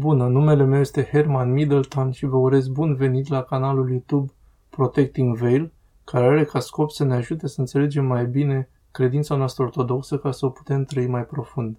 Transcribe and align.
Bună, 0.00 0.26
numele 0.26 0.64
meu 0.64 0.80
este 0.80 1.04
Herman 1.04 1.52
Middleton 1.52 2.10
și 2.10 2.26
vă 2.26 2.36
urez 2.36 2.68
bun 2.68 2.94
venit 2.94 3.28
la 3.28 3.42
canalul 3.42 3.90
YouTube 3.90 4.32
Protecting 4.68 5.36
Veil, 5.36 5.72
care 6.04 6.26
are 6.26 6.44
ca 6.44 6.60
scop 6.60 6.90
să 6.90 7.04
ne 7.04 7.14
ajute 7.14 7.46
să 7.46 7.60
înțelegem 7.60 8.04
mai 8.04 8.26
bine 8.26 8.68
credința 8.90 9.36
noastră 9.36 9.64
ortodoxă 9.64 10.18
ca 10.18 10.30
să 10.30 10.46
o 10.46 10.48
putem 10.48 10.84
trăi 10.84 11.06
mai 11.06 11.24
profund. 11.24 11.78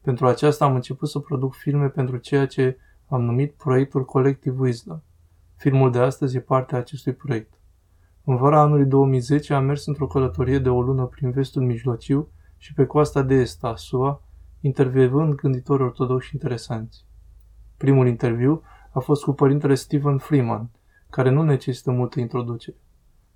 Pentru 0.00 0.26
aceasta 0.26 0.64
am 0.64 0.74
început 0.74 1.08
să 1.08 1.18
produc 1.18 1.54
filme 1.54 1.88
pentru 1.88 2.16
ceea 2.16 2.46
ce 2.46 2.76
am 3.08 3.22
numit 3.22 3.52
proiectul 3.52 4.04
Collective 4.04 4.60
Wisdom. 4.60 5.00
Filmul 5.56 5.90
de 5.90 5.98
astăzi 5.98 6.36
e 6.36 6.40
parte 6.40 6.74
a 6.74 6.78
acestui 6.78 7.12
proiect. 7.12 7.52
În 8.24 8.36
vara 8.36 8.60
anului 8.60 8.86
2010 8.86 9.54
am 9.54 9.64
mers 9.64 9.86
într-o 9.86 10.06
călătorie 10.06 10.58
de 10.58 10.68
o 10.68 10.82
lună 10.82 11.04
prin 11.04 11.30
vestul 11.30 11.62
mijlociu 11.62 12.28
și 12.56 12.74
pe 12.74 12.86
coasta 12.86 13.22
de 13.22 13.34
est 13.34 13.64
a 13.64 13.74
SUA, 13.76 14.22
intervievând 14.60 15.34
gânditori 15.34 15.82
ortodoxi 15.82 16.30
interesanți. 16.32 17.10
Primul 17.82 18.06
interviu 18.06 18.62
a 18.92 18.98
fost 18.98 19.22
cu 19.22 19.32
părintele 19.32 19.74
Stephen 19.74 20.18
Freeman, 20.18 20.70
care 21.10 21.30
nu 21.30 21.42
necesită 21.42 21.90
multă 21.90 22.20
introducere. 22.20 22.76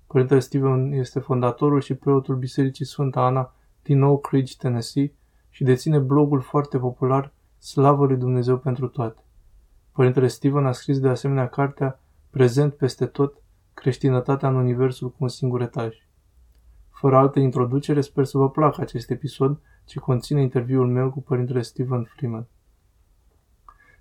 Părintele 0.07 0.39
Stephen 0.39 0.91
este 0.91 1.19
fondatorul 1.19 1.81
și 1.81 1.93
preotul 1.93 2.35
Bisericii 2.35 2.85
Sfânta 2.85 3.25
Ana 3.25 3.55
din 3.83 4.03
Oak 4.03 4.29
Ridge, 4.31 4.53
Tennessee 4.57 5.13
și 5.49 5.63
deține 5.63 5.99
blogul 5.99 6.41
foarte 6.41 6.77
popular 6.77 7.33
Slavă 7.57 8.05
lui 8.05 8.17
Dumnezeu 8.17 8.57
pentru 8.57 8.87
toate. 8.87 9.23
Părintele 9.91 10.27
Stephen 10.27 10.65
a 10.65 10.71
scris 10.71 10.99
de 10.99 11.07
asemenea 11.07 11.47
cartea 11.47 11.99
Prezent 12.29 12.73
peste 12.73 13.05
tot, 13.05 13.41
creștinătatea 13.73 14.49
în 14.49 14.55
universul 14.55 15.09
cu 15.09 15.17
un 15.19 15.27
singur 15.29 15.61
etaj. 15.61 15.95
Fără 16.89 17.15
altă 17.15 17.39
introducere, 17.39 18.01
sper 18.01 18.25
să 18.25 18.37
vă 18.37 18.49
placă 18.49 18.81
acest 18.81 19.09
episod 19.09 19.59
ce 19.85 19.99
conține 19.99 20.41
interviul 20.41 20.87
meu 20.87 21.11
cu 21.11 21.21
părintele 21.21 21.61
Stephen 21.61 22.03
Freeman. 22.15 22.47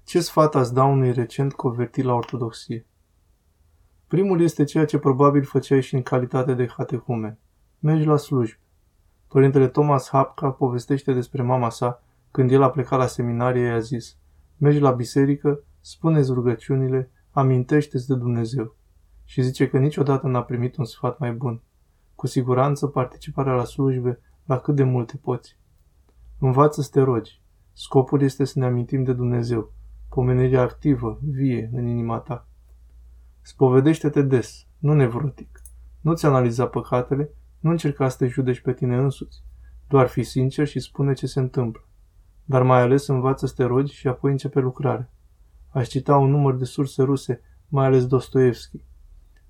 Ce 0.07 0.21
sfat 0.21 0.55
ați 0.55 0.75
da 0.75 0.85
unui 0.85 1.13
recent 1.13 1.53
convertit 1.53 2.05
la 2.05 2.15
ortodoxie? 2.15 2.87
Primul 4.07 4.41
este 4.41 4.65
ceea 4.65 4.85
ce 4.85 4.99
probabil 4.99 5.45
făceai 5.45 5.83
și 5.83 5.95
în 5.95 6.03
calitate 6.03 6.55
de 6.55 6.69
hatehumen. 6.77 7.39
Mergi 7.79 8.07
la 8.07 8.17
slujbe. 8.17 8.61
Părintele 9.29 9.69
Thomas 9.69 10.09
Hapka 10.09 10.51
povestește 10.51 11.13
despre 11.13 11.43
mama 11.43 11.71
sa 11.71 12.03
când 12.31 12.51
el 12.51 12.63
a 12.63 12.71
plecat 12.71 12.99
la 12.99 13.07
seminarie 13.07 13.63
i-a 13.63 13.79
zis 13.79 14.17
Mergi 14.57 14.79
la 14.79 14.91
biserică, 14.91 15.63
spune-ți 15.81 16.33
rugăciunile, 16.33 17.11
amintește-ți 17.31 18.07
de 18.07 18.15
Dumnezeu. 18.15 18.77
Și 19.25 19.43
zice 19.43 19.69
că 19.69 19.79
niciodată 19.79 20.27
n-a 20.27 20.43
primit 20.43 20.77
un 20.77 20.85
sfat 20.85 21.19
mai 21.19 21.33
bun. 21.33 21.63
Cu 22.15 22.27
siguranță 22.27 22.87
participarea 22.87 23.55
la 23.55 23.65
slujbe 23.65 24.21
la 24.45 24.59
cât 24.59 24.75
de 24.75 24.83
multe 24.83 25.17
poți. 25.17 25.59
Învață 26.39 26.83
să 26.83 26.89
te 26.93 27.01
rogi. 27.01 27.41
Scopul 27.73 28.23
este 28.23 28.45
să 28.45 28.59
ne 28.59 28.65
amintim 28.65 29.03
de 29.03 29.13
Dumnezeu, 29.13 29.75
pomenirea 30.09 30.61
activă, 30.61 31.19
vie 31.23 31.71
în 31.73 31.87
inima 31.87 32.19
ta. 32.19 32.49
Spovedește-te 33.41 34.23
des, 34.23 34.67
nu 34.79 34.95
nevrotic. 34.95 35.61
Nu-ți 36.01 36.27
analiza 36.27 36.67
păcatele, 36.67 37.31
nu 37.59 37.71
încerca 37.71 38.09
să 38.09 38.17
te 38.17 38.27
judești 38.27 38.63
pe 38.63 38.73
tine 38.73 38.97
însuți. 38.97 39.43
Doar 39.89 40.07
fi 40.07 40.23
sincer 40.23 40.67
și 40.67 40.81
spune 40.81 41.13
ce 41.13 41.27
se 41.27 41.41
întâmplă. 41.41 41.85
Dar 42.45 42.63
mai 42.63 42.81
ales 42.81 43.07
învață 43.07 43.47
să 43.47 43.55
te 43.57 43.65
rogi 43.65 43.95
și 43.95 44.09
apoi 44.09 44.31
începe 44.31 44.61
lucrarea. 44.61 45.11
Aș 45.69 45.89
cita 45.89 46.17
un 46.17 46.31
număr 46.31 46.55
de 46.55 46.65
surse 46.65 47.03
ruse, 47.03 47.41
mai 47.69 47.87
ales 47.87 48.07
Dostoevski. 48.07 48.85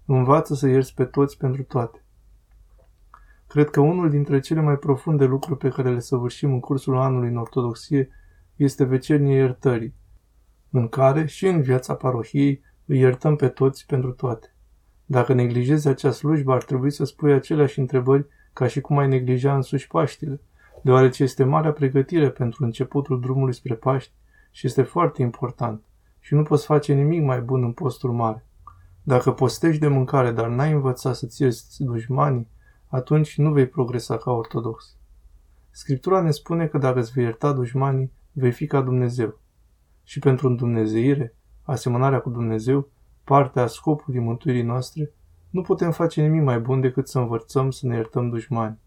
Învață 0.05 0.55
să 0.55 0.69
ierți 0.69 0.95
pe 0.95 1.05
toți 1.05 1.37
pentru 1.37 1.63
toate. 1.63 2.05
Cred 3.47 3.71
că 3.71 3.81
unul 3.81 4.11
dintre 4.11 4.41
cele 4.41 4.61
mai 4.61 4.77
profunde 4.77 5.25
lucruri 5.25 5.59
pe 5.59 5.69
care 5.69 5.93
le 5.93 6.01
săvârșim 6.01 6.53
în 6.53 6.61
cursul 6.61 6.97
anului 6.97 7.29
în 7.29 7.37
ortodoxie 7.37 8.09
este 8.57 8.85
vecernie 8.85 9.37
iertării, 9.37 9.95
în 10.77 10.89
care 10.89 11.27
și 11.27 11.47
în 11.47 11.63
viața 11.63 11.95
parohiei 11.95 12.63
îi 12.87 12.99
iertăm 12.99 13.37
pe 13.37 13.49
toți 13.49 13.87
pentru 13.87 14.13
toate. 14.13 14.55
Dacă 15.05 15.33
neglijezi 15.33 15.89
acea 15.89 16.11
slujbă, 16.11 16.53
ar 16.53 16.63
trebui 16.63 16.91
să 16.91 17.05
spui 17.05 17.33
aceleași 17.33 17.79
întrebări 17.79 18.27
ca 18.53 18.67
și 18.67 18.81
cum 18.81 18.99
ai 18.99 19.09
neglija 19.09 19.55
însuși 19.55 19.87
Paștile, 19.87 20.41
deoarece 20.83 21.23
este 21.23 21.45
marea 21.45 21.73
pregătire 21.73 22.31
pentru 22.31 22.65
începutul 22.65 23.21
drumului 23.21 23.55
spre 23.55 23.75
Paști 23.75 24.13
și 24.51 24.67
este 24.67 24.83
foarte 24.83 25.23
important 25.23 25.83
și 26.21 26.35
nu 26.35 26.43
poți 26.43 26.65
face 26.65 26.93
nimic 26.93 27.23
mai 27.23 27.41
bun 27.41 27.63
în 27.63 27.73
postul 27.73 28.13
mare. 28.13 28.45
Dacă 29.03 29.33
postești 29.33 29.81
de 29.81 29.89
mâncare, 29.89 30.31
dar 30.31 30.49
n-ai 30.49 30.73
învățat 30.73 31.15
să-ți 31.17 31.43
ierți 31.43 31.83
dușmanii, 31.83 32.49
atunci 32.89 33.39
nu 33.39 33.53
vei 33.53 33.67
progresa 33.67 34.17
ca 34.17 34.31
ortodox. 34.31 34.97
Scriptura 35.71 36.21
ne 36.21 36.31
spune 36.31 36.67
că 36.67 36.79
dacă 36.79 36.99
îți 36.99 37.13
vei 37.13 37.25
ierta 37.25 37.53
dușmanii, 37.53 38.13
vei 38.33 38.53
fi 38.53 38.67
ca 38.67 38.81
Dumnezeu 38.81 39.39
și 40.07 40.19
pentru 40.19 40.49
îndumnezeire, 40.49 41.35
asemănarea 41.63 42.21
cu 42.21 42.31
Dumnezeu, 42.31 42.89
partea 43.25 43.63
a 43.63 43.67
scopului 43.67 44.21
mântuirii 44.21 44.63
noastre, 44.63 45.13
nu 45.51 45.63
putem 45.63 45.91
face 45.91 46.23
nimic 46.23 46.43
mai 46.43 46.61
bun 46.61 46.81
decât 46.81 47.09
să 47.09 47.19
învățăm 47.19 47.71
să 47.71 47.87
ne 47.87 47.95
iertăm 47.95 48.29
dușmani. 48.29 48.79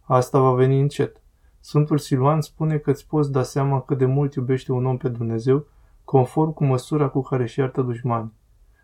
Asta 0.00 0.40
va 0.40 0.52
veni 0.52 0.80
încet. 0.80 1.22
Sfântul 1.60 1.98
Siluan 1.98 2.40
spune 2.40 2.78
că 2.78 2.90
îți 2.90 3.06
poți 3.06 3.32
da 3.32 3.42
seama 3.42 3.80
cât 3.80 3.98
de 3.98 4.04
mult 4.04 4.34
iubește 4.34 4.72
un 4.72 4.86
om 4.86 4.96
pe 4.96 5.08
Dumnezeu, 5.08 5.66
conform 6.04 6.52
cu 6.52 6.64
măsura 6.64 7.08
cu 7.08 7.20
care 7.22 7.42
își 7.42 7.58
iartă 7.58 7.82
dușmani. 7.82 8.32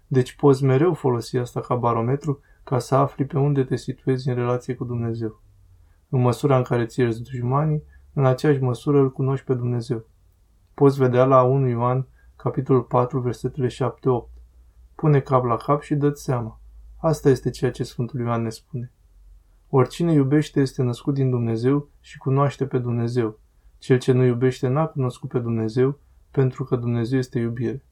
Deci 0.07 0.37
poți 0.37 0.65
mereu 0.65 0.95
folosi 0.95 1.37
asta 1.37 1.61
ca 1.61 1.75
barometru 1.75 2.41
ca 2.65 2.79
să 2.79 2.95
afli 2.95 3.25
pe 3.25 3.39
unde 3.39 3.65
te 3.65 3.77
situezi 3.77 4.29
în 4.29 4.35
relație 4.35 4.75
cu 4.75 4.85
Dumnezeu. 4.85 5.41
În 6.09 6.21
măsura 6.21 6.57
în 6.57 6.63
care 6.63 6.87
ți 6.87 7.01
ierți 7.01 7.23
dușmanii, 7.23 7.83
în 8.13 8.25
aceeași 8.25 8.63
măsură 8.63 8.99
îl 8.99 9.13
cunoști 9.13 9.47
pe 9.47 9.55
Dumnezeu. 9.55 10.05
Poți 10.79 10.99
vedea 10.99 11.25
la 11.25 11.43
1 11.43 11.69
Ioan, 11.69 12.09
capitolul 12.37 12.83
4, 12.83 13.21
versetele 13.21 13.67
7-8. 13.67 13.71
Pune 14.95 15.21
cap 15.21 15.45
la 15.45 15.57
cap 15.57 15.83
și 15.83 15.95
dă 15.95 16.11
seama. 16.11 16.61
Asta 16.97 17.29
este 17.29 17.51
ceea 17.51 17.71
ce 17.71 17.85
Sfântul 17.85 18.21
Ioan 18.21 18.43
ne 18.43 18.49
spune. 18.49 18.93
Oricine 19.69 20.13
iubește 20.13 20.61
este 20.61 20.83
născut 20.83 21.15
din 21.15 21.31
Dumnezeu 21.31 21.89
și 22.01 22.19
cunoaște 22.19 22.67
pe 22.67 22.79
Dumnezeu. 22.79 23.39
Cel 23.79 23.99
ce 23.99 24.13
nu 24.13 24.25
iubește 24.25 24.69
n-a 24.69 24.87
cunoscut 24.87 25.29
pe 25.29 25.39
Dumnezeu, 25.39 25.99
pentru 26.31 26.65
că 26.65 26.77
Dumnezeu 26.77 27.19
este 27.19 27.39
iubire. 27.39 27.85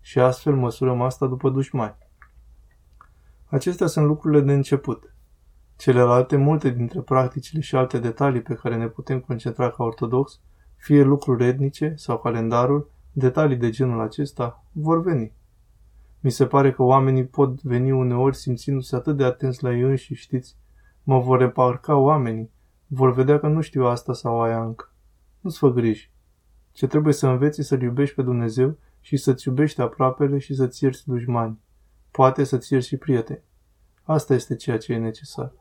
Și 0.00 0.18
astfel 0.18 0.56
măsurăm 0.56 1.02
asta 1.02 1.26
după 1.26 1.50
dușmani. 1.50 1.96
Acestea 3.44 3.86
sunt 3.86 4.06
lucrurile 4.06 4.40
de 4.40 4.52
început. 4.52 5.14
Celelalte, 5.76 6.36
multe 6.36 6.70
dintre 6.70 7.00
practicile 7.00 7.60
și 7.60 7.76
alte 7.76 7.98
detalii 7.98 8.42
pe 8.42 8.54
care 8.54 8.76
ne 8.76 8.88
putem 8.88 9.20
concentra 9.20 9.70
ca 9.70 9.82
ortodox, 9.82 10.40
fie 10.78 11.02
lucruri 11.02 11.44
etnice 11.44 11.92
sau 11.96 12.18
calendarul, 12.18 12.90
detalii 13.12 13.56
de 13.56 13.70
genul 13.70 14.00
acesta 14.00 14.64
vor 14.72 15.02
veni. 15.02 15.32
Mi 16.20 16.30
se 16.30 16.46
pare 16.46 16.72
că 16.72 16.82
oamenii 16.82 17.26
pot 17.26 17.62
veni 17.62 17.92
uneori 17.92 18.36
simțindu-se 18.36 18.96
atât 18.96 19.16
de 19.16 19.24
atenți 19.24 19.62
la 19.62 19.74
ei 19.74 19.80
înși, 19.80 20.14
știți, 20.14 20.56
mă 21.02 21.18
vor 21.18 21.38
reparca 21.38 21.96
oamenii, 21.96 22.50
vor 22.86 23.12
vedea 23.12 23.38
că 23.38 23.46
nu 23.46 23.60
știu 23.60 23.84
asta 23.84 24.12
sau 24.12 24.42
aia 24.42 24.64
încă. 24.64 24.92
Nu-ți 25.40 25.58
fă 25.58 25.70
griji. 25.72 26.12
Ce 26.72 26.86
trebuie 26.86 27.12
să 27.12 27.26
înveți 27.26 27.62
să-L 27.62 27.82
iubești 27.82 28.14
pe 28.14 28.22
Dumnezeu 28.22 28.76
și 29.00 29.16
să-ți 29.16 29.48
iubești 29.48 29.80
aproapele 29.80 30.38
și 30.38 30.54
să-ți 30.54 30.84
ierți 30.84 31.06
dușmani. 31.06 31.58
Poate 32.10 32.44
să-ți 32.44 32.72
ierți 32.72 32.88
și 32.88 32.96
prieteni. 32.96 33.42
Asta 34.02 34.34
este 34.34 34.54
ceea 34.54 34.78
ce 34.78 34.92
e 34.92 34.98
necesar. 34.98 35.52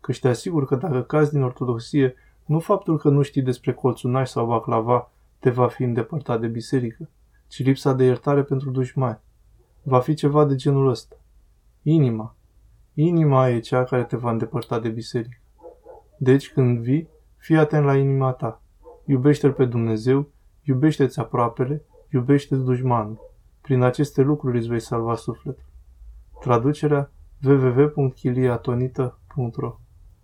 Că 0.00 0.12
te 0.12 0.28
asigur 0.28 0.66
că 0.66 0.76
dacă 0.76 1.02
cazi 1.02 1.30
din 1.30 1.42
ortodoxie 1.42 2.14
nu 2.44 2.58
faptul 2.58 2.98
că 2.98 3.08
nu 3.08 3.22
știi 3.22 3.42
despre 3.42 3.72
colțunaș 3.72 4.28
sau 4.28 4.46
baclava 4.46 5.10
te 5.38 5.50
va 5.50 5.68
fi 5.68 5.82
îndepărtat 5.82 6.40
de 6.40 6.46
biserică, 6.46 7.08
ci 7.48 7.64
lipsa 7.64 7.92
de 7.92 8.04
iertare 8.04 8.42
pentru 8.42 8.70
dușmani. 8.70 9.18
Va 9.82 10.00
fi 10.00 10.14
ceva 10.14 10.44
de 10.44 10.54
genul 10.54 10.88
ăsta. 10.88 11.16
Inima. 11.82 12.36
Inima 12.94 13.48
e 13.48 13.58
cea 13.58 13.84
care 13.84 14.04
te 14.04 14.16
va 14.16 14.30
îndepărta 14.30 14.78
de 14.78 14.88
biserică. 14.88 15.38
Deci 16.16 16.52
când 16.52 16.78
vii, 16.78 17.08
fii 17.36 17.56
atent 17.56 17.84
la 17.84 17.96
inima 17.96 18.32
ta. 18.32 18.62
Iubește-L 19.04 19.52
pe 19.52 19.64
Dumnezeu, 19.64 20.28
iubește-ți 20.62 21.20
aproapele, 21.20 21.82
iubește-ți 22.10 22.64
dușmanul. 22.64 23.18
Prin 23.60 23.82
aceste 23.82 24.22
lucruri 24.22 24.58
îți 24.58 24.68
vei 24.68 24.80
salva 24.80 25.14
sufletul. 25.14 25.64
Traducerea 26.40 27.10
www.chiliatonita.ro 27.42 29.78